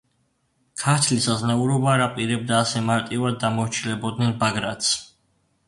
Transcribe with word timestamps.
ქართლის 0.83 1.27
აზნაურობა 1.33 1.91
არ 1.91 2.03
აპირებდა 2.07 2.57
ასე 2.61 2.83
მარტივად 2.89 3.39
დამორჩილებოდნენ 3.47 4.37
ბაგრატს. 4.43 4.93